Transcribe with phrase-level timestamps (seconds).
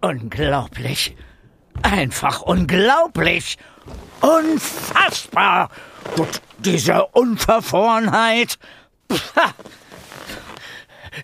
[0.00, 1.16] Unglaublich.
[1.82, 3.58] Einfach unglaublich.
[4.20, 5.70] Unfassbar.
[6.16, 8.58] Und diese Unverfrorenheit.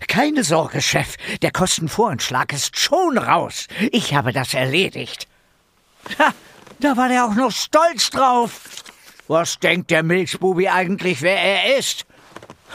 [0.07, 1.15] Keine Sorge, Chef.
[1.41, 3.67] Der Kostenvoranschlag ist schon raus.
[3.91, 5.27] Ich habe das erledigt.
[6.19, 6.33] Ha,
[6.79, 8.61] da war der auch noch stolz drauf.
[9.27, 12.05] Was denkt der Milchbubi eigentlich, wer er ist?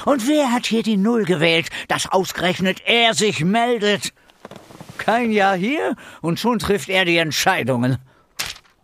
[0.05, 4.13] Und wer hat hier die Null gewählt, dass ausgerechnet er sich meldet?
[4.99, 7.99] Kein Jahr hier und schon trifft er die Entscheidungen.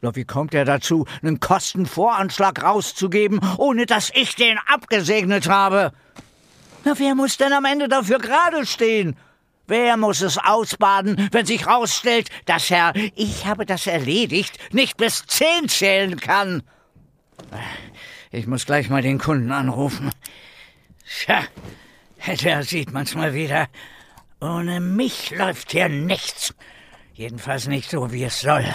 [0.03, 5.93] Doch wie kommt er dazu, einen Kostenvoranschlag rauszugeben, ohne dass ich den abgesegnet habe?
[6.85, 9.17] Na, wer muss denn am Ende dafür gerade stehen?
[9.67, 15.27] Wer muss es ausbaden, wenn sich rausstellt, dass Herr Ich habe das erledigt nicht bis
[15.27, 16.63] zehn zählen kann?
[18.31, 20.11] Ich muss gleich mal den Kunden anrufen.
[21.09, 21.45] Tja,
[22.43, 23.69] der sieht man's mal wieder.
[24.41, 26.55] Ohne mich läuft hier nichts.
[27.15, 28.67] Jedenfalls nicht so, wie es soll.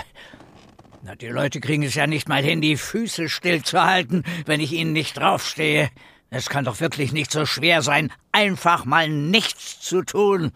[1.03, 4.93] Na, die Leute kriegen es ja nicht mal hin, die Füße stillzuhalten, wenn ich ihnen
[4.93, 5.89] nicht draufstehe.
[6.29, 10.53] Es kann doch wirklich nicht so schwer sein, einfach mal nichts zu tun.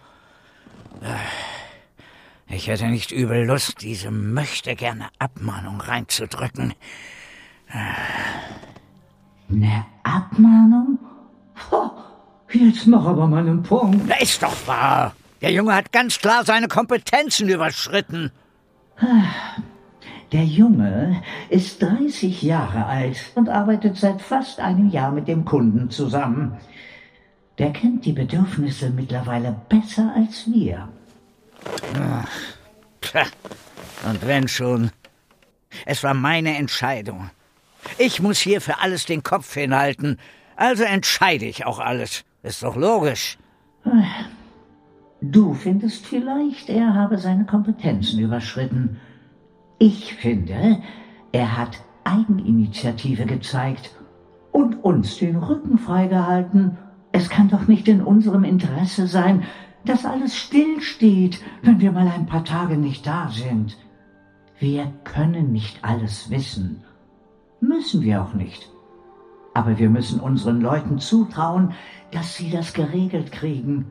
[2.47, 6.73] Ich hätte nicht übel Lust, diese möchte gerne Abmahnung reinzudrücken.
[9.49, 10.99] Eine Abmahnung?
[12.51, 14.05] Jetzt mach aber mal einen Punkt.
[14.07, 15.15] Na, ist doch wahr.
[15.41, 18.31] Der Junge hat ganz klar seine Kompetenzen überschritten.
[20.31, 25.91] Der Junge ist 30 Jahre alt und arbeitet seit fast einem Jahr mit dem Kunden
[25.91, 26.57] zusammen.
[27.57, 30.89] Der kennt die Bedürfnisse mittlerweile besser als wir.
[31.97, 32.27] Ach,
[33.01, 33.25] tja,
[34.09, 34.91] und wenn schon.
[35.85, 37.29] Es war meine Entscheidung.
[37.97, 40.17] Ich muss hier für alles den Kopf hinhalten,
[40.55, 42.23] also entscheide ich auch alles.
[42.43, 43.37] Ist doch logisch.
[45.21, 48.99] Du findest vielleicht, er habe seine Kompetenzen überschritten.
[49.79, 50.81] Ich finde,
[51.31, 53.91] er hat Eigeninitiative gezeigt
[54.51, 56.77] und uns den Rücken freigehalten.
[57.11, 59.43] Es kann doch nicht in unserem Interesse sein,
[59.85, 63.77] dass alles stillsteht, wenn wir mal ein paar Tage nicht da sind.
[64.59, 66.83] Wir können nicht alles wissen.
[67.59, 68.69] Müssen wir auch nicht.
[69.55, 71.73] Aber wir müssen unseren Leuten zutrauen,
[72.11, 73.85] dass sie das geregelt kriegen.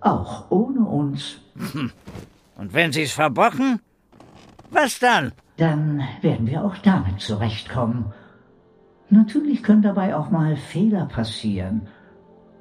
[0.00, 1.40] Auch ohne uns.
[2.56, 3.80] Und wenn sie es verbrochen?
[4.70, 5.32] Was dann?
[5.56, 8.12] Dann werden wir auch damit zurechtkommen.
[9.10, 11.88] Natürlich können dabei auch mal Fehler passieren.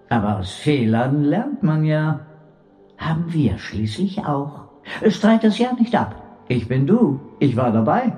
[0.10, 2.22] Aber aus Fehlern lernt man ja.
[2.98, 4.64] Haben wir schließlich auch.
[5.10, 6.22] Streit das ja nicht ab.
[6.48, 7.20] Ich bin du.
[7.40, 8.18] Ich war dabei.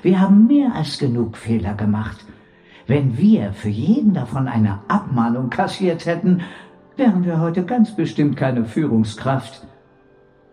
[0.00, 2.24] Wir haben mehr als genug Fehler gemacht.
[2.86, 6.42] Wenn wir für jeden davon eine Abmahnung kassiert hätten,
[6.96, 9.66] wären wir heute ganz bestimmt keine Führungskraft.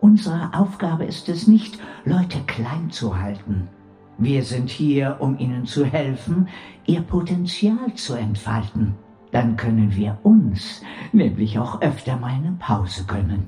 [0.00, 3.68] Unsere Aufgabe ist es nicht, Leute klein zu halten.
[4.16, 6.48] Wir sind hier, um ihnen zu helfen,
[6.86, 8.94] ihr Potenzial zu entfalten.
[9.32, 10.82] Dann können wir uns
[11.12, 13.46] nämlich auch öfter mal eine Pause gönnen.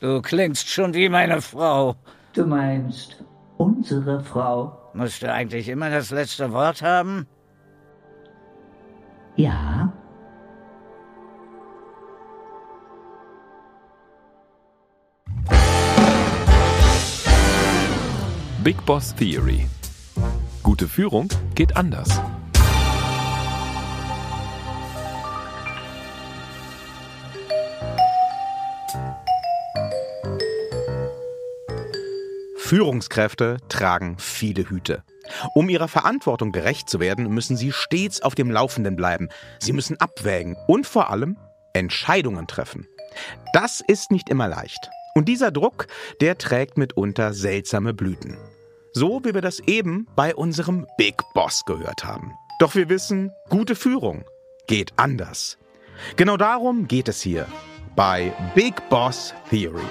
[0.00, 1.96] Du klingst schon wie meine Frau.
[2.32, 3.22] Du meinst
[3.58, 4.78] unsere Frau?
[4.94, 7.26] Musst du eigentlich immer das letzte Wort haben?
[9.36, 9.92] Ja.
[18.62, 19.66] Big Boss Theory.
[20.62, 22.20] Gute Führung geht anders.
[32.56, 35.02] Führungskräfte tragen viele Hüte.
[35.54, 39.28] Um ihrer Verantwortung gerecht zu werden, müssen sie stets auf dem Laufenden bleiben.
[39.58, 41.36] Sie müssen abwägen und vor allem
[41.72, 42.86] Entscheidungen treffen.
[43.52, 44.90] Das ist nicht immer leicht.
[45.14, 45.86] Und dieser Druck,
[46.20, 48.38] der trägt mitunter seltsame Blüten.
[48.92, 52.32] So wie wir das eben bei unserem Big Boss gehört haben.
[52.58, 54.24] Doch wir wissen, gute Führung
[54.66, 55.58] geht anders.
[56.16, 57.46] Genau darum geht es hier
[57.96, 59.82] bei Big Boss Theory.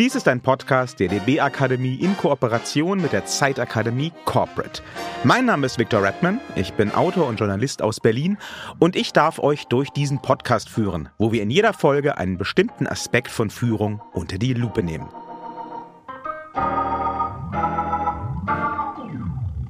[0.00, 4.82] Dies ist ein Podcast der DB Akademie in Kooperation mit der Zeitakademie Corporate.
[5.24, 8.38] Mein Name ist Viktor Redman, ich bin Autor und Journalist aus Berlin
[8.78, 12.86] und ich darf euch durch diesen Podcast führen, wo wir in jeder Folge einen bestimmten
[12.86, 15.06] Aspekt von Führung unter die Lupe nehmen.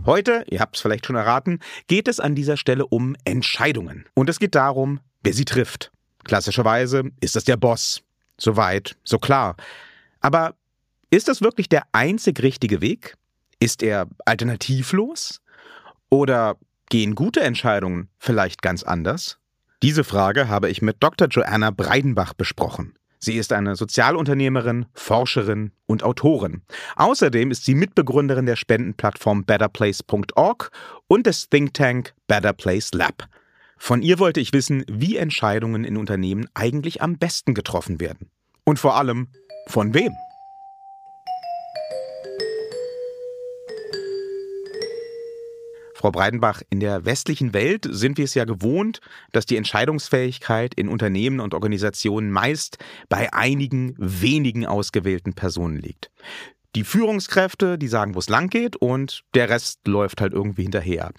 [0.07, 4.07] Heute, ihr habt es vielleicht schon erraten, geht es an dieser Stelle um Entscheidungen.
[4.15, 5.91] Und es geht darum, wer sie trifft.
[6.23, 8.05] Klassischerweise ist es der Boss.
[8.39, 9.57] Soweit, so klar.
[10.21, 10.55] Aber
[11.11, 13.17] ist das wirklich der einzig richtige Weg?
[13.59, 15.41] Ist er alternativlos?
[16.09, 16.57] Oder
[16.89, 19.39] gehen gute Entscheidungen vielleicht ganz anders?
[19.83, 21.29] Diese Frage habe ich mit Dr.
[21.29, 22.95] Joanna Breidenbach besprochen.
[23.23, 26.63] Sie ist eine Sozialunternehmerin, Forscherin und Autorin.
[26.97, 30.71] Außerdem ist sie Mitbegründerin der Spendenplattform betterplace.org
[31.07, 32.55] und des Think Tank Better
[32.93, 33.29] Lab.
[33.77, 38.31] Von ihr wollte ich wissen, wie Entscheidungen in Unternehmen eigentlich am besten getroffen werden.
[38.65, 39.29] Und vor allem,
[39.67, 40.17] von wem?
[46.01, 49.01] Frau Breidenbach, in der westlichen Welt sind wir es ja gewohnt,
[49.33, 52.79] dass die Entscheidungsfähigkeit in Unternehmen und Organisationen meist
[53.11, 56.11] bei einigen wenigen ausgewählten Personen liegt.
[56.75, 61.11] Die Führungskräfte, die sagen, wo es lang geht und der Rest läuft halt irgendwie hinterher.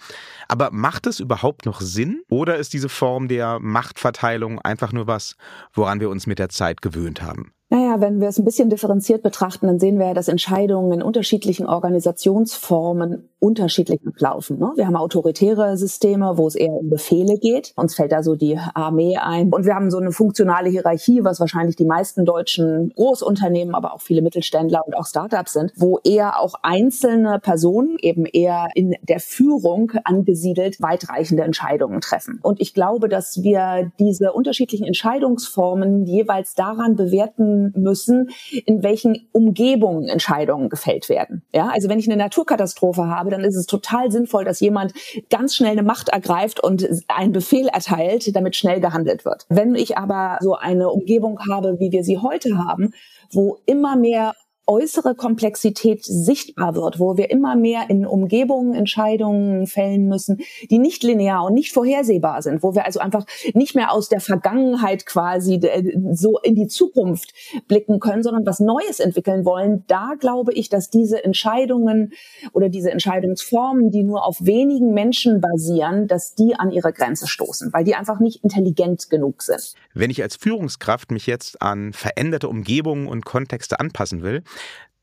[0.48, 5.36] Aber macht es überhaupt noch Sinn oder ist diese Form der Machtverteilung einfach nur was,
[5.74, 7.52] woran wir uns mit der Zeit gewöhnt haben?
[7.72, 11.02] Naja, wenn wir es ein bisschen differenziert betrachten, dann sehen wir ja, dass Entscheidungen in
[11.02, 14.58] unterschiedlichen Organisationsformen unterschiedlich ablaufen.
[14.58, 14.72] Ne?
[14.76, 17.72] Wir haben autoritäre Systeme, wo es eher um Befehle geht.
[17.74, 19.50] Uns fällt da so die Armee ein.
[19.52, 24.02] Und wir haben so eine funktionale Hierarchie, was wahrscheinlich die meisten deutschen Großunternehmen, aber auch
[24.02, 29.18] viele Mittelständler und auch Startups sind, wo eher auch einzelne Personen eben eher in der
[29.18, 32.38] Führung angesiedelt weitreichende Entscheidungen treffen.
[32.42, 38.30] Und ich glaube, dass wir diese unterschiedlichen Entscheidungsformen jeweils daran bewerten, müssen,
[38.66, 41.42] in welchen Umgebungen Entscheidungen gefällt werden.
[41.54, 44.92] Ja, also wenn ich eine Naturkatastrophe habe, dann ist es total sinnvoll, dass jemand
[45.30, 49.46] ganz schnell eine Macht ergreift und einen Befehl erteilt, damit schnell gehandelt wird.
[49.48, 52.92] Wenn ich aber so eine Umgebung habe, wie wir sie heute haben,
[53.30, 54.34] wo immer mehr
[54.66, 61.02] äußere Komplexität sichtbar wird, wo wir immer mehr in Umgebungen Entscheidungen fällen müssen, die nicht
[61.02, 63.24] linear und nicht vorhersehbar sind, wo wir also einfach
[63.54, 67.32] nicht mehr aus der Vergangenheit quasi äh, so in die Zukunft
[67.66, 72.12] blicken können, sondern was Neues entwickeln wollen, da glaube ich, dass diese Entscheidungen
[72.52, 77.72] oder diese Entscheidungsformen, die nur auf wenigen Menschen basieren, dass die an ihre Grenze stoßen,
[77.72, 79.74] weil die einfach nicht intelligent genug sind.
[79.94, 84.42] Wenn ich als Führungskraft mich jetzt an veränderte Umgebungen und Kontexte anpassen will,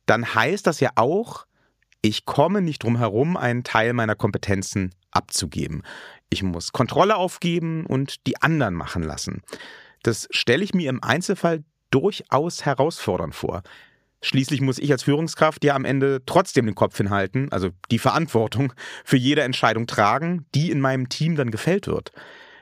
[0.06, 1.46] dann heißt das ja auch,
[2.02, 5.84] ich komme nicht drum herum, einen Teil meiner Kompetenzen abzugeben.
[6.30, 9.42] Ich muss Kontrolle aufgeben und die anderen machen lassen.
[10.04, 13.64] Das stelle ich mir im Einzelfall durchaus herausfordernd vor.
[14.22, 18.74] Schließlich muss ich als Führungskraft ja am Ende trotzdem den Kopf hinhalten, also die Verantwortung
[19.06, 22.12] für jede Entscheidung tragen, die in meinem Team dann gefällt wird.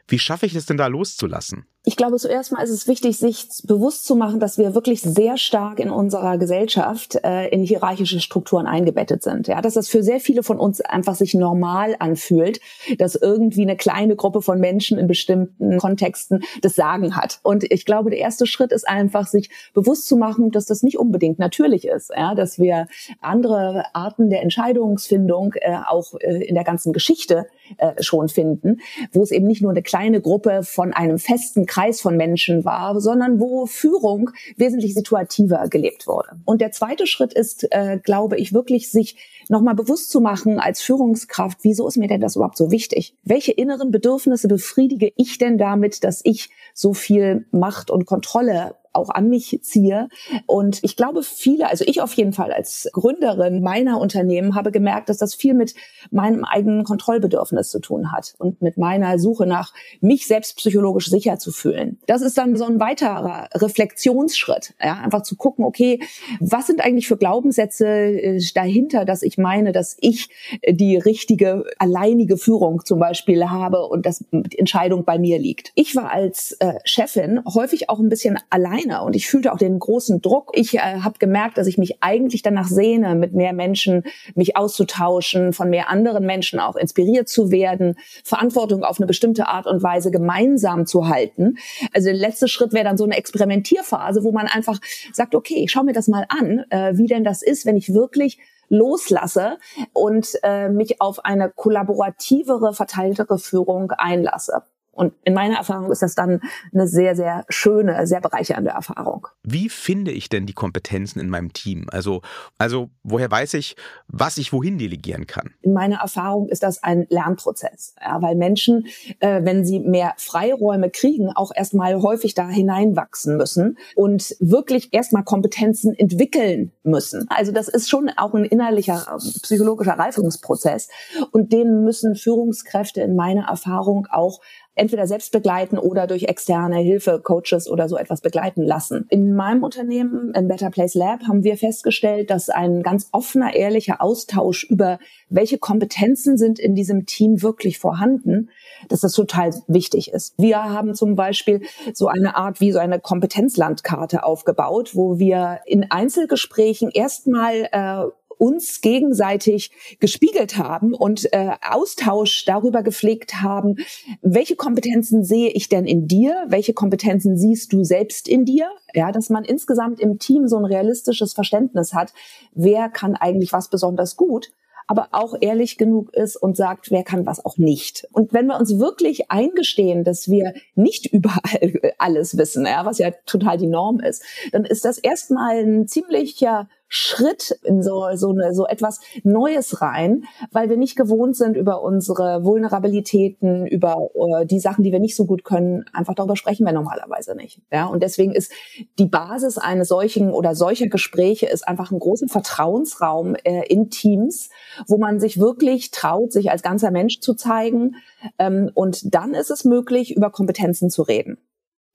[0.07, 1.65] Wie schaffe ich es denn da loszulassen?
[1.87, 5.37] Ich glaube, zuerst mal ist es wichtig, sich bewusst zu machen, dass wir wirklich sehr
[5.37, 9.47] stark in unserer Gesellschaft äh, in hierarchische Strukturen eingebettet sind.
[9.47, 12.59] Ja, dass das für sehr viele von uns einfach sich normal anfühlt,
[12.97, 17.39] dass irgendwie eine kleine Gruppe von Menschen in bestimmten Kontexten das Sagen hat.
[17.41, 20.99] Und ich glaube, der erste Schritt ist einfach, sich bewusst zu machen, dass das nicht
[20.99, 22.11] unbedingt natürlich ist.
[22.13, 22.87] Ja, dass wir
[23.21, 27.47] andere Arten der Entscheidungsfindung äh, auch äh, in der ganzen Geschichte
[27.77, 28.81] äh, schon finden,
[29.13, 32.99] wo es eben nicht nur eine kleine Gruppe von einem festen Kreis von Menschen war,
[32.99, 36.29] sondern wo Führung wesentlich situativer gelebt wurde.
[36.43, 39.15] Und der zweite Schritt ist, äh, glaube ich, wirklich sich
[39.47, 43.15] nochmal bewusst zu machen als Führungskraft, wieso ist mir denn das überhaupt so wichtig?
[43.23, 49.09] Welche inneren Bedürfnisse befriedige ich denn damit, dass ich so viel Macht und Kontrolle auch
[49.09, 50.09] an mich ziehe.
[50.45, 55.09] Und ich glaube, viele, also ich auf jeden Fall als Gründerin meiner Unternehmen habe gemerkt,
[55.09, 55.75] dass das viel mit
[56.11, 61.37] meinem eigenen Kontrollbedürfnis zu tun hat und mit meiner Suche nach mich selbst psychologisch sicher
[61.39, 61.99] zu fühlen.
[62.07, 65.99] Das ist dann so ein weiterer Reflexionsschritt, ja, einfach zu gucken, okay,
[66.39, 70.29] was sind eigentlich für Glaubenssätze äh, dahinter, dass ich meine, dass ich
[70.67, 75.71] die richtige alleinige Führung zum Beispiel habe und dass die Entscheidung bei mir liegt.
[75.75, 79.57] Ich war als äh, Chefin häufig auch ein bisschen allein alleine und ich fühlte auch
[79.57, 80.51] den großen Druck.
[80.53, 84.03] Ich äh, habe gemerkt, dass ich mich eigentlich danach sehne, mit mehr Menschen
[84.35, 89.67] mich auszutauschen, von mehr anderen Menschen auch inspiriert zu werden, Verantwortung auf eine bestimmte Art
[89.67, 91.57] und Weise gemeinsam zu halten.
[91.93, 94.79] Also der letzte Schritt wäre dann so eine Experimentierphase, wo man einfach
[95.13, 97.93] sagt, okay, ich schaue mir das mal an, äh, wie denn das ist, wenn ich
[97.93, 98.37] wirklich
[98.69, 99.59] loslasse
[99.93, 104.63] und äh, mich auf eine kollaborativere, verteiltere Führung einlasse.
[104.97, 106.41] Und in meiner Erfahrung ist das dann
[106.73, 109.27] eine sehr, sehr schöne, sehr bereichernde Erfahrung.
[109.43, 111.85] Wie finde ich denn die Kompetenzen in meinem Team?
[111.91, 112.21] Also,
[112.57, 113.75] also woher weiß ich,
[114.07, 115.53] was ich wohin delegieren kann?
[115.61, 118.87] In meiner Erfahrung ist das ein Lernprozess, ja, weil Menschen,
[119.19, 125.23] äh, wenn sie mehr Freiräume kriegen, auch erstmal häufig da hineinwachsen müssen und wirklich erstmal
[125.23, 127.27] Kompetenzen entwickeln müssen.
[127.29, 130.89] Also das ist schon auch ein innerlicher äh, psychologischer Reifungsprozess
[131.31, 134.39] und den müssen Führungskräfte in meiner Erfahrung auch
[134.77, 139.05] entweder selbst begleiten oder durch externe Hilfe, Coaches oder so etwas begleiten lassen.
[139.09, 144.01] In meinem Unternehmen, im Better Place Lab, haben wir festgestellt, dass ein ganz offener, ehrlicher
[144.01, 148.49] Austausch über welche Kompetenzen sind in diesem Team wirklich vorhanden,
[148.89, 150.33] dass das total wichtig ist.
[150.37, 151.61] Wir haben zum Beispiel
[151.93, 158.81] so eine Art wie so eine Kompetenzlandkarte aufgebaut, wo wir in Einzelgesprächen erstmal äh, uns
[158.81, 163.77] gegenseitig gespiegelt haben und äh, Austausch darüber gepflegt haben,
[164.21, 169.11] welche Kompetenzen sehe ich denn in dir, welche Kompetenzen siehst du selbst in dir, ja,
[169.11, 172.13] dass man insgesamt im Team so ein realistisches Verständnis hat,
[172.53, 174.51] wer kann eigentlich was besonders gut
[174.87, 178.07] aber auch ehrlich genug ist und sagt, wer kann was auch nicht.
[178.13, 183.11] Und wenn wir uns wirklich eingestehen, dass wir nicht überall alles wissen, ja, was ja
[183.25, 188.53] total die Norm ist, dann ist das erstmal ein ziemlicher Schritt in so, so, eine,
[188.53, 194.59] so etwas Neues rein, weil wir nicht gewohnt sind, über unsere Vulnerabilitäten, über uh, die
[194.59, 197.61] Sachen, die wir nicht so gut können, einfach darüber sprechen wir normalerweise nicht.
[197.71, 198.51] Ja, und deswegen ist
[198.99, 204.49] die Basis eines solchen oder solcher Gespräche ist einfach ein großer Vertrauensraum äh, in Teams,
[204.87, 207.95] wo man sich wirklich traut, sich als ganzer Mensch zu zeigen.
[208.39, 211.37] Ähm, und dann ist es möglich, über Kompetenzen zu reden.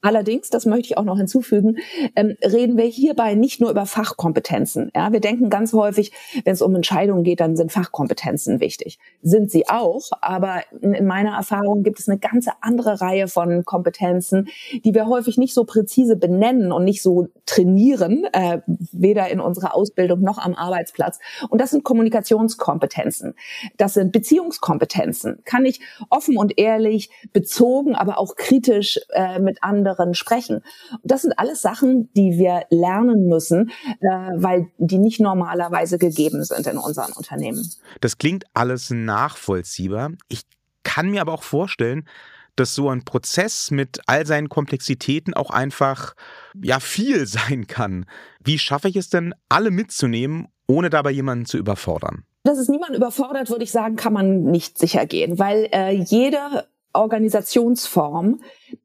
[0.02, 1.76] Allerdings, das möchte ich auch noch hinzufügen,
[2.16, 4.90] ähm, reden wir hierbei nicht nur über Fachkompetenzen.
[4.97, 6.11] Ja, wir denken ganz häufig,
[6.44, 8.99] wenn es um Entscheidungen geht, dann sind Fachkompetenzen wichtig.
[9.23, 14.49] Sind sie auch, aber in meiner Erfahrung gibt es eine ganze andere Reihe von Kompetenzen,
[14.85, 19.73] die wir häufig nicht so präzise benennen und nicht so trainieren, äh, weder in unserer
[19.76, 21.21] Ausbildung noch am Arbeitsplatz.
[21.49, 23.35] Und das sind Kommunikationskompetenzen.
[23.76, 25.42] Das sind Beziehungskompetenzen.
[25.44, 25.80] Kann ich
[26.11, 30.62] offen und ehrlich, bezogen, aber auch kritisch äh, mit anderen anderen sprechen.
[31.02, 33.70] das sind alles Sachen, die wir lernen müssen,
[34.00, 37.68] äh, weil die nicht normalerweise gegeben sind in unseren Unternehmen.
[38.00, 40.12] Das klingt alles nachvollziehbar.
[40.28, 40.42] Ich
[40.82, 42.08] kann mir aber auch vorstellen,
[42.56, 46.14] dass so ein Prozess mit all seinen Komplexitäten auch einfach
[46.61, 48.06] ja viel sein kann.
[48.44, 52.25] Wie schaffe ich es denn, alle mitzunehmen, ohne dabei jemanden zu überfordern?
[52.44, 56.66] Dass es niemand überfordert, würde ich sagen, kann man nicht sicher gehen, weil äh, jede
[56.92, 58.40] Organisationsform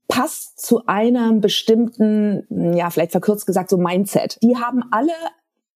[0.08, 4.38] passt zu einem bestimmten, ja, vielleicht verkürzt gesagt, so Mindset.
[4.42, 5.14] Die haben alle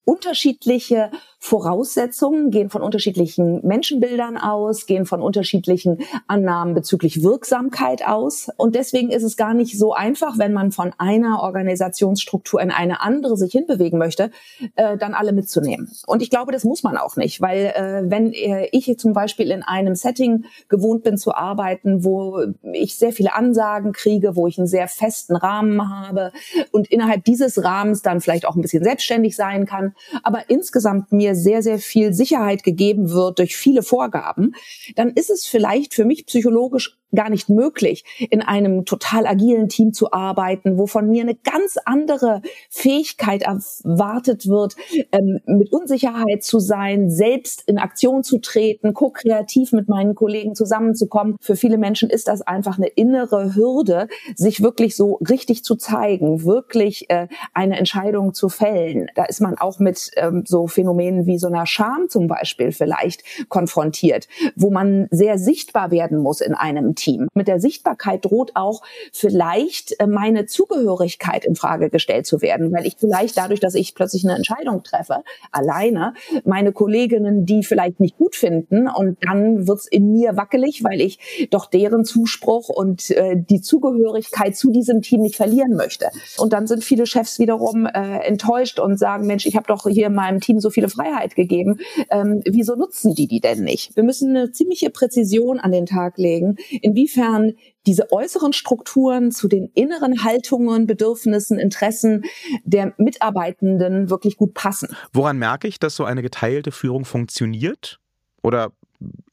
[0.06, 1.12] unterschiedliche
[1.44, 8.50] Voraussetzungen, gehen von unterschiedlichen Menschenbildern aus, gehen von unterschiedlichen Annahmen bezüglich Wirksamkeit aus.
[8.58, 13.02] Und deswegen ist es gar nicht so einfach, wenn man von einer Organisationsstruktur in eine
[13.02, 14.30] andere sich hinbewegen möchte,
[14.76, 15.90] äh, dann alle mitzunehmen.
[16.06, 19.50] Und ich glaube, das muss man auch nicht, weil äh, wenn äh, ich zum Beispiel
[19.50, 22.40] in einem Setting gewohnt bin zu arbeiten, wo
[22.72, 26.34] ich sehr viele Ansagen kriege, wo ich einen sehr festen Rahmen habe
[26.72, 31.31] und innerhalb dieses Rahmens dann vielleicht auch ein bisschen selbstständig sein kann, aber insgesamt mir
[31.32, 34.54] mir sehr, sehr viel Sicherheit gegeben wird durch viele Vorgaben,
[34.96, 39.94] dann ist es vielleicht für mich psychologisch gar nicht möglich, in einem total agilen Team
[39.94, 44.76] zu arbeiten, wo von mir eine ganz andere Fähigkeit erwartet wird,
[45.12, 51.36] ähm, mit Unsicherheit zu sein, selbst in Aktion zu treten, ko-kreativ mit meinen Kollegen zusammenzukommen.
[51.42, 56.44] Für viele Menschen ist das einfach eine innere Hürde, sich wirklich so richtig zu zeigen,
[56.46, 59.08] wirklich äh, eine Entscheidung zu fällen.
[59.16, 63.24] Da ist man auch mit ähm, so Phänomenen wie so einer Scham zum Beispiel vielleicht
[63.50, 67.01] konfrontiert, wo man sehr sichtbar werden muss in einem Team.
[67.34, 68.82] Mit der Sichtbarkeit droht auch
[69.12, 73.96] vielleicht äh, meine Zugehörigkeit in Frage gestellt zu werden, weil ich vielleicht dadurch, dass ich
[73.96, 76.14] plötzlich eine Entscheidung treffe, alleine,
[76.46, 81.48] meine Kolleginnen, die vielleicht nicht gut finden und dann wird's in mir wackelig, weil ich
[81.50, 86.08] doch deren Zuspruch und äh, die Zugehörigkeit zu diesem Team nicht verlieren möchte.
[86.38, 90.08] Und dann sind viele Chefs wiederum äh, enttäuscht und sagen, Mensch, ich habe doch hier
[90.08, 91.80] in meinem Team so viele Freiheit gegeben,
[92.10, 93.96] ähm, wieso nutzen die die denn nicht?
[93.96, 96.58] Wir müssen eine ziemliche Präzision an den Tag legen,
[96.92, 97.54] inwiefern
[97.88, 102.24] diese äußeren Strukturen zu den inneren Haltungen, Bedürfnissen, Interessen
[102.64, 104.96] der Mitarbeitenden wirklich gut passen.
[105.14, 108.00] Woran merke ich, dass so eine geteilte Führung funktioniert
[108.42, 108.72] oder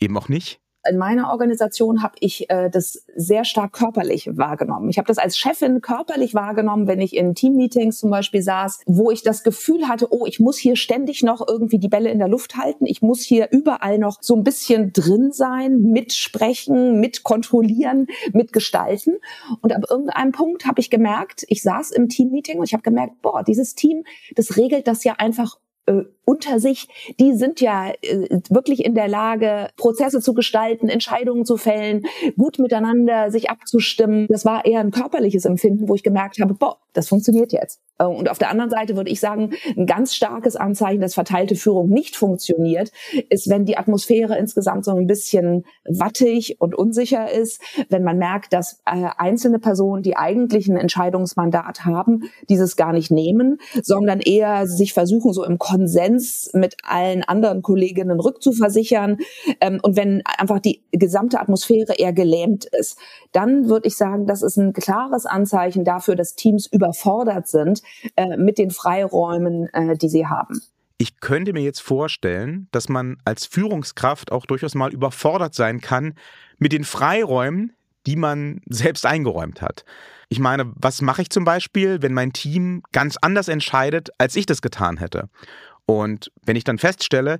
[0.00, 0.60] eben auch nicht?
[0.88, 4.88] In meiner Organisation habe ich äh, das sehr stark körperlich wahrgenommen.
[4.90, 9.10] Ich habe das als Chefin körperlich wahrgenommen, wenn ich in Teammeetings zum Beispiel saß, wo
[9.10, 12.28] ich das Gefühl hatte, oh, ich muss hier ständig noch irgendwie die Bälle in der
[12.28, 12.86] Luft halten.
[12.86, 19.16] Ich muss hier überall noch so ein bisschen drin sein, mitsprechen, mitkontrollieren, mitgestalten.
[19.60, 23.22] Und ab irgendeinem Punkt habe ich gemerkt, ich saß im Teammeeting und ich habe gemerkt,
[23.22, 24.04] boah, dieses Team,
[24.34, 25.56] das regelt das ja einfach
[25.88, 31.46] äh, unter sich, die sind ja äh, wirklich in der Lage, Prozesse zu gestalten, Entscheidungen
[31.46, 32.02] zu fällen,
[32.36, 34.26] gut miteinander sich abzustimmen.
[34.28, 37.80] Das war eher ein körperliches Empfinden, wo ich gemerkt habe, boah, das funktioniert jetzt.
[37.98, 41.56] Äh, und auf der anderen Seite würde ich sagen, ein ganz starkes Anzeichen, dass verteilte
[41.56, 42.92] Führung nicht funktioniert,
[43.30, 48.52] ist, wenn die Atmosphäre insgesamt so ein bisschen wattig und unsicher ist, wenn man merkt,
[48.52, 54.66] dass äh, einzelne Personen, die eigentlich ein Entscheidungsmandat haben, dieses gar nicht nehmen, sondern eher
[54.66, 56.17] sich versuchen, so im Konsens
[56.52, 59.18] mit allen anderen Kolleginnen rückzuversichern.
[59.60, 62.98] Ähm, und wenn einfach die gesamte Atmosphäre eher gelähmt ist,
[63.32, 67.82] dann würde ich sagen, das ist ein klares Anzeichen dafür, dass Teams überfordert sind
[68.16, 70.60] äh, mit den Freiräumen, äh, die sie haben.
[71.00, 76.14] Ich könnte mir jetzt vorstellen, dass man als Führungskraft auch durchaus mal überfordert sein kann
[76.58, 77.72] mit den Freiräumen,
[78.06, 79.84] die man selbst eingeräumt hat.
[80.28, 84.44] Ich meine, was mache ich zum Beispiel, wenn mein Team ganz anders entscheidet, als ich
[84.44, 85.28] das getan hätte?
[85.90, 87.38] Und wenn ich dann feststelle,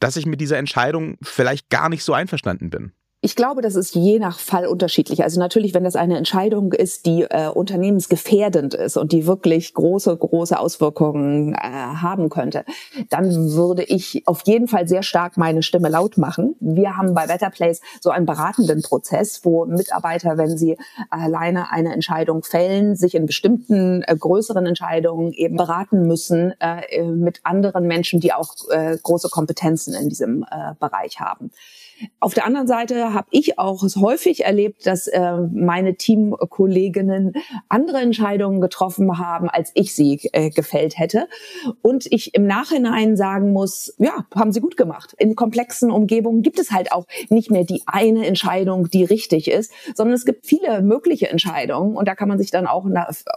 [0.00, 2.92] dass ich mit dieser Entscheidung vielleicht gar nicht so einverstanden bin.
[3.24, 5.22] Ich glaube, das ist je nach Fall unterschiedlich.
[5.22, 10.14] Also natürlich, wenn das eine Entscheidung ist, die äh, unternehmensgefährdend ist und die wirklich große,
[10.14, 12.66] große Auswirkungen äh, haben könnte,
[13.08, 16.54] dann würde ich auf jeden Fall sehr stark meine Stimme laut machen.
[16.60, 20.76] Wir haben bei Better Place so einen beratenden Prozess, wo Mitarbeiter, wenn sie
[21.08, 27.40] alleine eine Entscheidung fällen, sich in bestimmten äh, größeren Entscheidungen eben beraten müssen äh, mit
[27.42, 31.52] anderen Menschen, die auch äh, große Kompetenzen in diesem äh, Bereich haben.
[32.20, 37.34] Auf der anderen Seite habe ich auch häufig erlebt, dass äh, meine Teamkolleginnen
[37.68, 41.28] andere Entscheidungen getroffen haben, als ich sie äh, gefällt hätte.
[41.82, 45.14] Und ich im Nachhinein sagen muss, ja, haben sie gut gemacht.
[45.18, 49.72] In komplexen Umgebungen gibt es halt auch nicht mehr die eine Entscheidung, die richtig ist,
[49.94, 52.86] sondern es gibt viele mögliche Entscheidungen und da kann man sich dann auch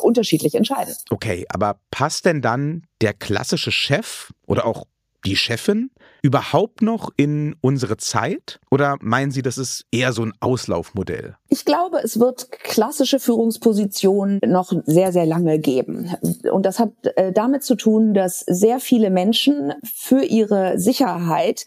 [0.01, 0.93] unterschiedlich entscheiden.
[1.09, 4.85] Okay, aber passt denn dann der klassische Chef oder auch
[5.27, 5.91] die Chefin
[6.21, 8.59] überhaupt noch in unsere Zeit?
[8.71, 11.35] Oder meinen Sie, das ist eher so ein Auslaufmodell?
[11.49, 16.15] Ich glaube, es wird klassische Führungspositionen noch sehr, sehr lange geben.
[16.51, 21.65] Und das hat äh, damit zu tun, dass sehr viele Menschen für ihre Sicherheit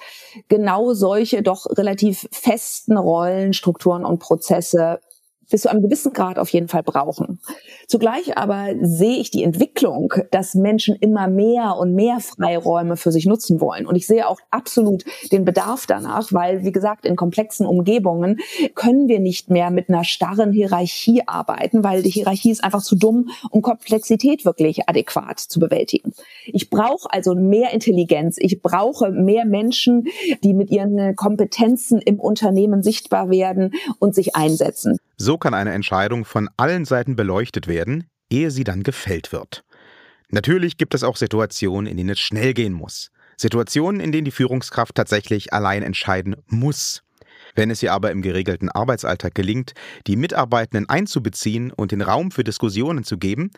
[0.48, 5.00] genau solche doch relativ festen Rollen, Strukturen und Prozesse
[5.50, 7.40] bis zu einem gewissen Grad auf jeden Fall brauchen.
[7.90, 13.26] Zugleich aber sehe ich die Entwicklung, dass Menschen immer mehr und mehr Freiräume für sich
[13.26, 13.84] nutzen wollen.
[13.84, 18.38] Und ich sehe auch absolut den Bedarf danach, weil, wie gesagt, in komplexen Umgebungen
[18.76, 22.94] können wir nicht mehr mit einer starren Hierarchie arbeiten, weil die Hierarchie ist einfach zu
[22.94, 26.12] dumm, um Komplexität wirklich adäquat zu bewältigen.
[26.46, 28.36] Ich brauche also mehr Intelligenz.
[28.38, 30.06] Ich brauche mehr Menschen,
[30.44, 35.00] die mit ihren Kompetenzen im Unternehmen sichtbar werden und sich einsetzen.
[35.22, 37.79] So kann eine Entscheidung von allen Seiten beleuchtet werden,
[38.30, 39.64] ehe sie dann gefällt wird.
[40.28, 43.10] Natürlich gibt es auch Situationen, in denen es schnell gehen muss.
[43.36, 47.02] Situationen, in denen die Führungskraft tatsächlich allein entscheiden muss.
[47.54, 49.72] Wenn es ihr aber im geregelten Arbeitsalltag gelingt,
[50.06, 53.50] die Mitarbeitenden einzubeziehen und den Raum für Diskussionen zu geben,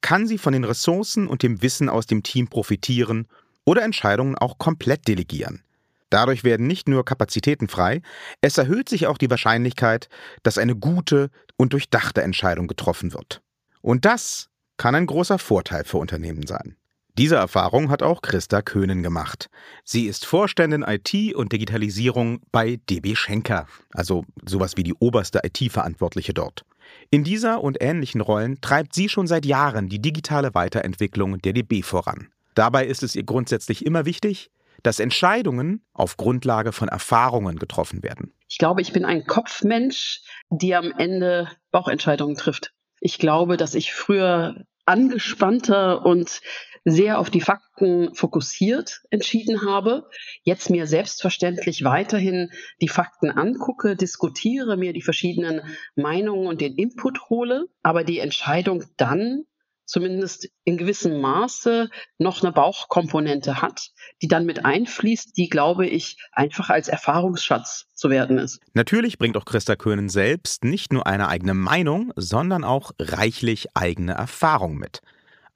[0.00, 3.26] kann sie von den Ressourcen und dem Wissen aus dem Team profitieren
[3.64, 5.62] oder Entscheidungen auch komplett delegieren.
[6.10, 8.02] Dadurch werden nicht nur Kapazitäten frei,
[8.40, 10.08] es erhöht sich auch die Wahrscheinlichkeit,
[10.42, 13.42] dass eine gute und durchdachte Entscheidung getroffen wird.
[13.88, 16.76] Und das kann ein großer Vorteil für Unternehmen sein.
[17.16, 19.48] Diese Erfahrung hat auch Christa Köhnen gemacht.
[19.82, 26.34] Sie ist Vorständin IT und Digitalisierung bei DB Schenker, also sowas wie die oberste IT-Verantwortliche
[26.34, 26.66] dort.
[27.08, 31.80] In dieser und ähnlichen Rollen treibt sie schon seit Jahren die digitale Weiterentwicklung der DB
[31.80, 32.28] voran.
[32.54, 34.50] Dabei ist es ihr grundsätzlich immer wichtig,
[34.82, 38.34] dass Entscheidungen auf Grundlage von Erfahrungen getroffen werden.
[38.48, 40.20] Ich glaube, ich bin ein Kopfmensch,
[40.50, 42.74] der am Ende Bauchentscheidungen trifft.
[43.00, 46.40] Ich glaube, dass ich früher angespannter und
[46.84, 50.08] sehr auf die Fakten fokussiert entschieden habe,
[50.42, 55.60] jetzt mir selbstverständlich weiterhin die Fakten angucke, diskutiere, mir die verschiedenen
[55.94, 59.44] Meinungen und den Input hole, aber die Entscheidung dann
[59.88, 63.90] zumindest in gewissem Maße noch eine Bauchkomponente hat,
[64.22, 68.60] die dann mit einfließt, die, glaube ich, einfach als Erfahrungsschatz zu werden ist.
[68.74, 74.12] Natürlich bringt auch Christa Köhnen selbst nicht nur eine eigene Meinung, sondern auch reichlich eigene
[74.12, 75.00] Erfahrung mit.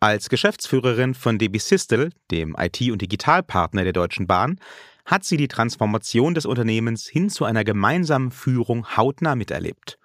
[0.01, 4.59] Als Geschäftsführerin von DB Sistel, dem IT- und Digitalpartner der Deutschen Bahn,
[5.05, 9.99] hat sie die Transformation des Unternehmens hin zu einer gemeinsamen Führung hautnah miterlebt.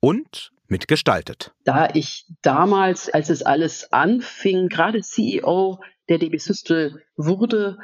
[0.00, 1.52] Und mitgestaltet.
[1.64, 7.78] Da ich damals, als es alles anfing, gerade CEO der DB Systel wurde,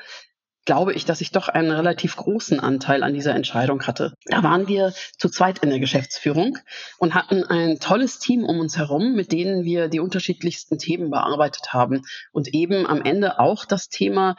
[0.64, 4.14] glaube ich, dass ich doch einen relativ großen Anteil an dieser Entscheidung hatte.
[4.26, 6.58] Da waren wir zu zweit in der Geschäftsführung
[6.98, 11.72] und hatten ein tolles Team um uns herum, mit denen wir die unterschiedlichsten Themen bearbeitet
[11.72, 14.36] haben und eben am Ende auch das Thema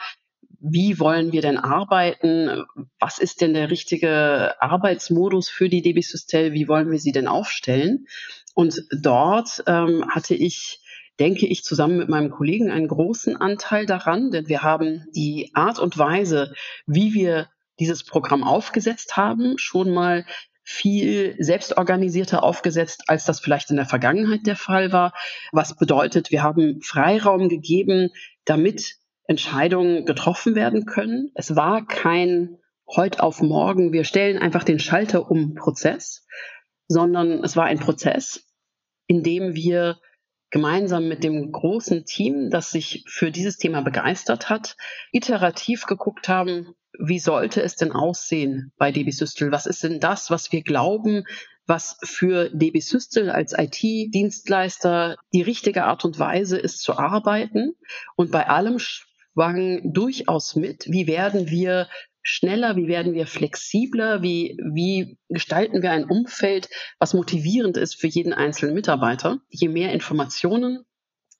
[0.59, 2.65] wie wollen wir denn arbeiten?
[2.99, 6.53] Was ist denn der richtige Arbeitsmodus für die DB Systel?
[6.53, 8.07] Wie wollen wir sie denn aufstellen?
[8.53, 10.79] Und dort ähm, hatte ich
[11.19, 15.79] denke ich, zusammen mit meinem Kollegen einen großen Anteil daran, denn wir haben die Art
[15.79, 16.53] und Weise,
[16.87, 20.25] wie wir dieses Programm aufgesetzt haben, schon mal
[20.63, 25.13] viel selbstorganisierter aufgesetzt, als das vielleicht in der Vergangenheit der Fall war.
[25.51, 28.09] Was bedeutet, wir haben Freiraum gegeben,
[28.45, 31.31] damit Entscheidungen getroffen werden können.
[31.35, 32.57] Es war kein
[32.87, 36.25] heute auf morgen, wir stellen einfach den Schalter um Prozess,
[36.87, 38.45] sondern es war ein Prozess,
[39.07, 39.99] in dem wir
[40.51, 44.77] gemeinsam mit dem großen Team, das sich für dieses Thema begeistert hat,
[45.11, 49.51] iterativ geguckt haben, wie sollte es denn aussehen bei DB Systel?
[49.51, 51.23] Was ist denn das, was wir glauben,
[51.65, 57.73] was für DB Systel als IT-Dienstleister die richtige Art und Weise ist zu arbeiten?
[58.15, 58.77] Und bei allem
[59.33, 61.89] schwang durchaus mit, wie werden wir
[62.21, 66.69] schneller, wie werden wir flexibler, wie, wie gestalten wir ein Umfeld,
[66.99, 69.39] was motivierend ist für jeden einzelnen Mitarbeiter.
[69.49, 70.85] Je mehr Informationen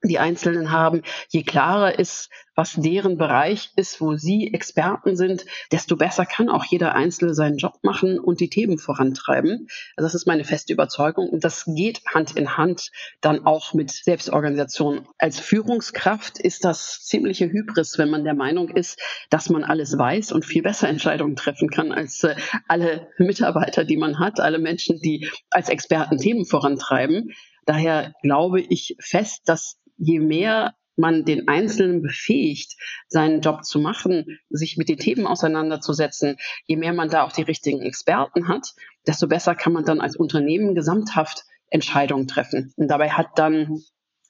[0.03, 5.95] die Einzelnen haben, je klarer ist, was deren Bereich ist, wo sie Experten sind, desto
[5.95, 9.67] besser kann auch jeder Einzelne seinen Job machen und die Themen vorantreiben.
[9.95, 13.91] Also das ist meine feste Überzeugung und das geht Hand in Hand dann auch mit
[13.91, 15.07] Selbstorganisation.
[15.17, 20.31] Als Führungskraft ist das ziemliche Hybris, wenn man der Meinung ist, dass man alles weiß
[20.31, 22.35] und viel besser Entscheidungen treffen kann als äh,
[22.67, 27.31] alle Mitarbeiter, die man hat, alle Menschen, die als Experten Themen vorantreiben.
[27.65, 32.75] Daher glaube ich fest, dass je mehr man den Einzelnen befähigt,
[33.07, 37.41] seinen Job zu machen, sich mit den Themen auseinanderzusetzen, je mehr man da auch die
[37.41, 38.73] richtigen Experten hat,
[39.07, 42.73] desto besser kann man dann als Unternehmen gesamthaft Entscheidungen treffen.
[42.77, 43.81] Und dabei hat dann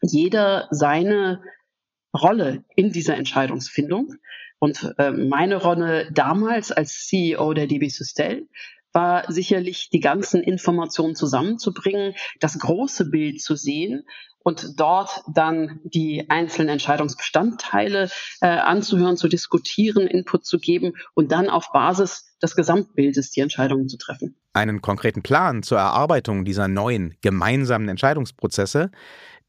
[0.02, 1.41] jeder seine
[2.15, 4.13] Rolle in dieser Entscheidungsfindung.
[4.60, 8.47] Und äh, meine Rolle damals als CEO der DB Sustel
[8.93, 14.06] war sicherlich die ganzen Informationen zusammenzubringen, das große Bild zu sehen
[14.43, 18.10] und dort dann die einzelnen Entscheidungsbestandteile
[18.41, 23.88] äh, anzuhören, zu diskutieren, Input zu geben und dann auf Basis des Gesamtbildes die Entscheidungen
[23.88, 24.36] zu treffen.
[24.53, 28.91] Einen konkreten Plan zur Erarbeitung dieser neuen gemeinsamen Entscheidungsprozesse,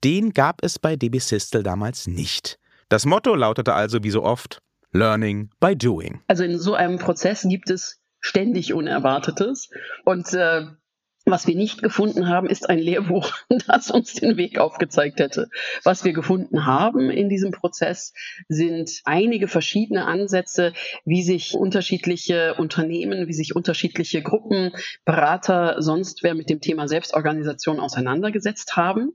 [0.04, 2.58] den gab es bei DB Sistel damals nicht.
[2.88, 4.60] Das Motto lautete also wie so oft
[4.92, 6.22] Learning by Doing.
[6.28, 9.70] Also in so einem Prozess gibt es ständig Unerwartetes
[10.04, 10.66] und äh,
[11.26, 13.32] was wir nicht gefunden haben, ist ein Lehrbuch,
[13.66, 15.48] das uns den Weg aufgezeigt hätte.
[15.82, 18.12] Was wir gefunden haben in diesem Prozess
[18.48, 20.72] sind einige verschiedene Ansätze,
[21.04, 24.72] wie sich unterschiedliche Unternehmen, wie sich unterschiedliche Gruppen,
[25.04, 29.12] Berater, sonst wer mit dem Thema Selbstorganisation auseinandergesetzt haben,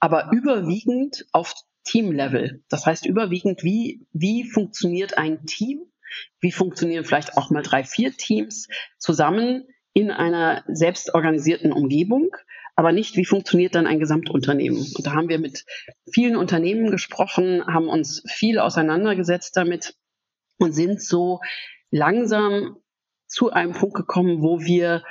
[0.00, 2.64] aber überwiegend auf Teamlevel.
[2.68, 5.86] Das heißt überwiegend, wie, wie funktioniert ein Team?
[6.40, 12.30] Wie funktionieren vielleicht auch mal drei, vier Teams zusammen in einer selbstorganisierten Umgebung,
[12.76, 14.78] aber nicht, wie funktioniert dann ein Gesamtunternehmen.
[14.78, 15.64] Und da haben wir mit
[16.12, 19.94] vielen Unternehmen gesprochen, haben uns viel auseinandergesetzt damit
[20.58, 21.40] und sind so
[21.90, 22.76] langsam
[23.28, 25.04] zu einem Punkt gekommen, wo wir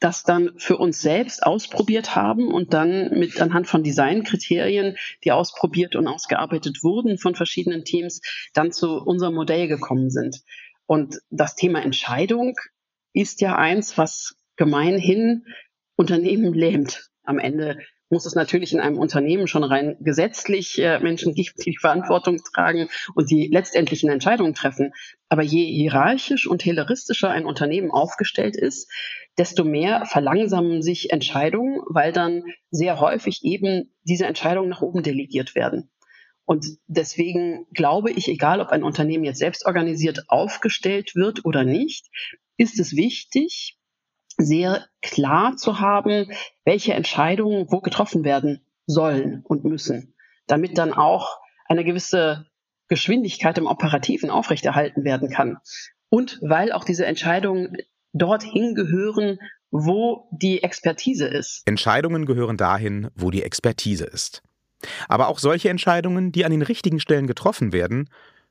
[0.00, 5.94] das dann für uns selbst ausprobiert haben und dann mit anhand von Designkriterien, die ausprobiert
[5.94, 8.22] und ausgearbeitet wurden von verschiedenen Teams,
[8.54, 10.42] dann zu unserem Modell gekommen sind.
[10.86, 12.56] Und das Thema Entscheidung
[13.12, 15.44] ist ja eins, was gemeinhin
[15.96, 17.10] Unternehmen lähmt.
[17.22, 21.70] Am Ende muss es natürlich in einem Unternehmen schon rein gesetzlich äh, Menschen gibt, die
[21.70, 24.92] die Verantwortung tragen und die letztendlichen Entscheidungen treffen.
[25.28, 28.90] Aber je hierarchisch und hierarchistischer ein Unternehmen aufgestellt ist,
[29.40, 35.54] desto mehr verlangsamen sich Entscheidungen, weil dann sehr häufig eben diese Entscheidungen nach oben delegiert
[35.54, 35.90] werden.
[36.44, 42.08] Und deswegen glaube ich, egal ob ein Unternehmen jetzt selbst organisiert aufgestellt wird oder nicht,
[42.58, 43.78] ist es wichtig,
[44.36, 46.30] sehr klar zu haben,
[46.66, 50.14] welche Entscheidungen wo getroffen werden sollen und müssen,
[50.48, 52.46] damit dann auch eine gewisse
[52.88, 55.56] Geschwindigkeit im Operativen aufrechterhalten werden kann.
[56.10, 57.78] Und weil auch diese Entscheidungen
[58.12, 59.38] dorthin gehören,
[59.70, 61.62] wo die Expertise ist.
[61.66, 64.42] Entscheidungen gehören dahin, wo die Expertise ist.
[65.08, 68.08] Aber auch solche Entscheidungen, die an den richtigen Stellen getroffen werden,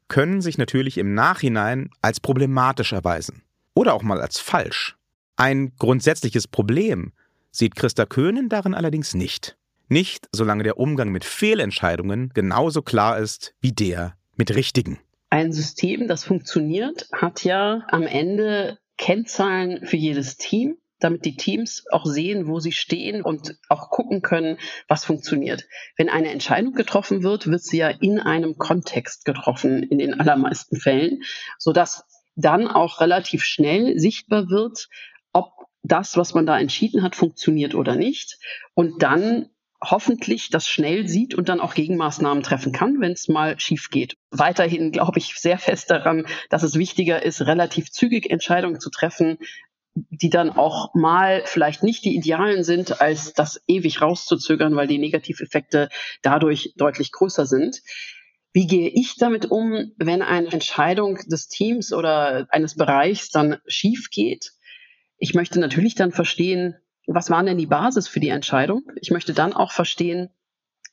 [0.07, 3.43] können sich natürlich im Nachhinein als problematisch erweisen
[3.73, 4.95] oder auch mal als falsch.
[5.35, 7.13] Ein grundsätzliches Problem
[7.51, 9.57] sieht Christa Köhnen darin allerdings nicht.
[9.87, 14.99] Nicht, solange der Umgang mit Fehlentscheidungen genauso klar ist wie der mit richtigen.
[15.31, 21.85] Ein System, das funktioniert, hat ja am Ende Kennzahlen für jedes Team damit die Teams
[21.91, 24.57] auch sehen, wo sie stehen und auch gucken können,
[24.87, 25.65] was funktioniert.
[25.97, 30.75] Wenn eine Entscheidung getroffen wird, wird sie ja in einem Kontext getroffen, in den allermeisten
[30.75, 31.23] Fällen,
[31.57, 34.87] sodass dann auch relativ schnell sichtbar wird,
[35.33, 35.51] ob
[35.83, 38.37] das, was man da entschieden hat, funktioniert oder nicht.
[38.73, 39.49] Und dann
[39.81, 44.17] hoffentlich das schnell sieht und dann auch Gegenmaßnahmen treffen kann, wenn es mal schief geht.
[44.29, 49.37] Weiterhin glaube ich sehr fest daran, dass es wichtiger ist, relativ zügig Entscheidungen zu treffen,
[49.95, 54.97] die dann auch mal vielleicht nicht die idealen sind, als das ewig rauszuzögern, weil die
[54.97, 55.89] Negativeffekte
[56.21, 57.81] dadurch deutlich größer sind.
[58.51, 64.09] Wie gehe ich damit um, wenn eine Entscheidung des Teams oder eines Bereichs dann schief
[64.09, 64.51] geht?
[65.17, 66.75] Ich möchte natürlich dann verstehen,
[67.13, 68.83] was war denn die Basis für die Entscheidung?
[69.01, 70.29] Ich möchte dann auch verstehen,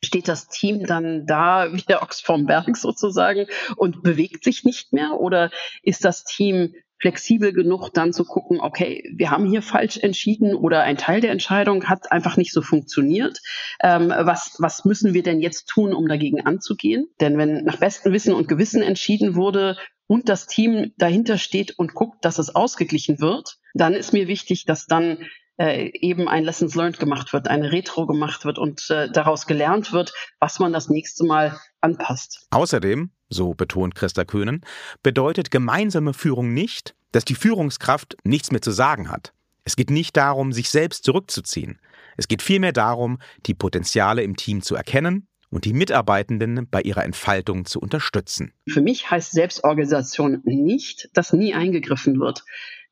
[0.02, 4.92] steht das Team dann da wie der Ochs vom Berg sozusagen und bewegt sich nicht
[4.92, 5.20] mehr?
[5.20, 5.50] Oder
[5.82, 10.82] ist das Team flexibel genug, dann zu gucken, okay, wir haben hier falsch entschieden oder
[10.82, 13.40] ein Teil der Entscheidung hat einfach nicht so funktioniert.
[13.82, 17.08] Ähm, was, was müssen wir denn jetzt tun, um dagegen anzugehen?
[17.20, 19.76] Denn wenn nach bestem Wissen und Gewissen entschieden wurde
[20.06, 24.64] und das Team dahinter steht und guckt, dass es ausgeglichen wird, dann ist mir wichtig,
[24.64, 25.18] dass dann
[25.58, 29.92] äh, eben ein Lessons Learned gemacht wird, eine Retro gemacht wird und äh, daraus gelernt
[29.92, 32.46] wird, was man das nächste Mal anpasst.
[32.50, 34.62] Außerdem, so betont Christa Köhnen,
[35.02, 39.32] bedeutet gemeinsame Führung nicht, dass die Führungskraft nichts mehr zu sagen hat.
[39.64, 41.80] Es geht nicht darum, sich selbst zurückzuziehen.
[42.16, 47.04] Es geht vielmehr darum, die Potenziale im Team zu erkennen und die Mitarbeitenden bei ihrer
[47.04, 48.52] Entfaltung zu unterstützen.
[48.68, 52.44] Für mich heißt Selbstorganisation nicht, dass nie eingegriffen wird.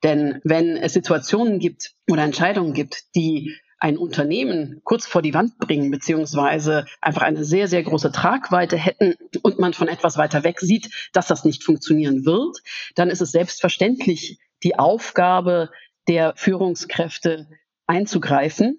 [0.05, 5.59] Denn wenn es Situationen gibt oder Entscheidungen gibt, die ein Unternehmen kurz vor die Wand
[5.59, 10.61] bringen, beziehungsweise einfach eine sehr, sehr große Tragweite hätten und man von etwas weiter weg
[10.61, 12.59] sieht, dass das nicht funktionieren wird,
[12.95, 15.71] dann ist es selbstverständlich die Aufgabe
[16.07, 17.49] der Führungskräfte
[17.87, 18.79] einzugreifen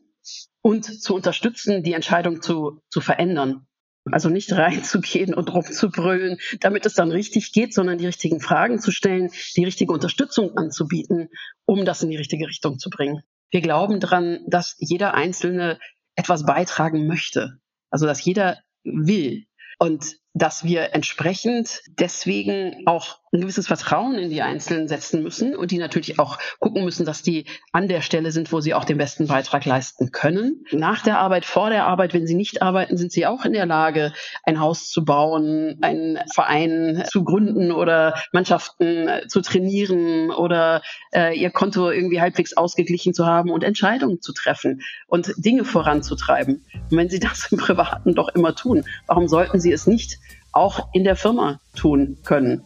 [0.62, 3.68] und zu unterstützen, die Entscheidung zu, zu verändern.
[4.12, 8.92] Also nicht reinzugehen und rumzubrüllen, damit es dann richtig geht, sondern die richtigen Fragen zu
[8.92, 11.30] stellen, die richtige Unterstützung anzubieten,
[11.66, 13.24] um das in die richtige Richtung zu bringen.
[13.52, 15.80] Wir glauben daran, dass jeder Einzelne
[16.16, 17.60] etwas beitragen möchte.
[17.90, 19.46] Also dass jeder will.
[19.80, 25.72] Und dass wir entsprechend deswegen auch ein gewisses Vertrauen in die Einzelnen setzen müssen und
[25.72, 28.98] die natürlich auch gucken müssen, dass die an der Stelle sind, wo sie auch den
[28.98, 30.66] besten Beitrag leisten können.
[30.72, 33.66] Nach der Arbeit, vor der Arbeit, wenn sie nicht arbeiten, sind sie auch in der
[33.66, 40.82] Lage, ein Haus zu bauen, einen Verein zu gründen oder Mannschaften zu trainieren oder
[41.14, 46.66] äh, ihr Konto irgendwie halbwegs ausgeglichen zu haben und Entscheidungen zu treffen und Dinge voranzutreiben.
[46.92, 50.20] Und wenn sie das im Privaten doch immer tun, warum sollten sie es nicht
[50.56, 52.64] auch in der Firma tun können?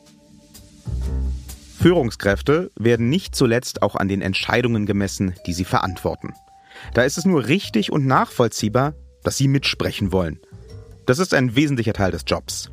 [1.79, 6.33] Führungskräfte werden nicht zuletzt auch an den Entscheidungen gemessen, die sie verantworten.
[6.93, 10.39] Da ist es nur richtig und nachvollziehbar, dass sie mitsprechen wollen.
[11.05, 12.69] Das ist ein wesentlicher Teil des Jobs.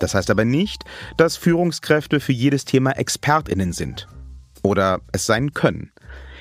[0.00, 0.84] Das heißt aber nicht,
[1.16, 4.08] dass Führungskräfte für jedes Thema Expertinnen sind
[4.62, 5.92] oder es sein können.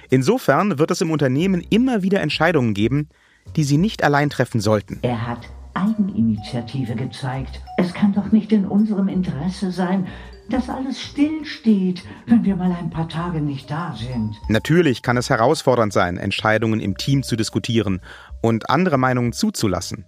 [0.10, 3.10] Insofern wird es im Unternehmen immer wieder Entscheidungen geben,
[3.56, 5.00] die sie nicht allein treffen sollten.
[5.02, 7.62] Er hat Eigeninitiative gezeigt.
[7.78, 10.08] Es kann doch nicht in unserem Interesse sein,
[10.50, 14.36] dass alles stillsteht, wenn wir mal ein paar Tage nicht da sind.
[14.50, 18.02] Natürlich kann es herausfordernd sein, Entscheidungen im Team zu diskutieren
[18.42, 20.06] und andere Meinungen zuzulassen.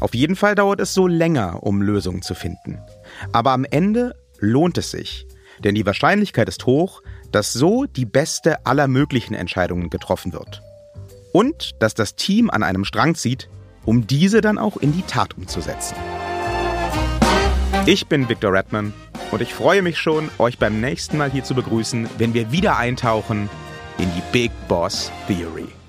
[0.00, 2.78] Auf jeden Fall dauert es so länger, um Lösungen zu finden.
[3.32, 5.26] Aber am Ende lohnt es sich,
[5.62, 10.62] denn die Wahrscheinlichkeit ist hoch, dass so die beste aller möglichen Entscheidungen getroffen wird.
[11.32, 13.48] Und dass das Team an einem Strang zieht,
[13.90, 15.96] um diese dann auch in die Tat umzusetzen.
[17.86, 18.92] Ich bin Victor Redman
[19.32, 22.76] und ich freue mich schon, euch beim nächsten Mal hier zu begrüßen, wenn wir wieder
[22.76, 23.50] eintauchen
[23.98, 25.79] in die Big Boss Theory.